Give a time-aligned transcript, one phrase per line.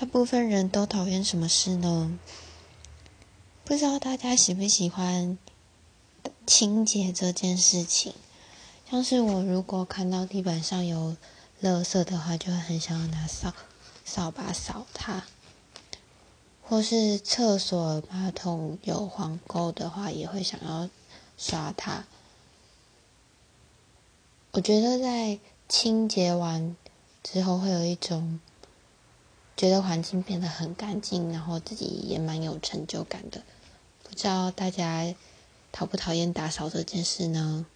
[0.00, 2.16] 大部分人都讨厌什么事呢？
[3.64, 5.36] 不知道大家喜不喜欢
[6.46, 8.12] 清洁这件事情？
[8.88, 11.16] 像是我如果看到地板上有
[11.60, 13.52] 垃圾的话，就会很想要拿扫
[14.04, 15.22] 扫把扫它；
[16.62, 20.88] 或是厕所马桶有黄垢的话，也会想要
[21.36, 22.04] 刷它。
[24.52, 26.76] 我觉得在清洁完
[27.24, 28.38] 之后，会有一种
[29.58, 33.42] 觉得环境变得很干净，然后自己也蛮有成就感的。
[34.04, 35.12] 不知道大家
[35.72, 37.66] 讨不讨厌打扫这件事呢？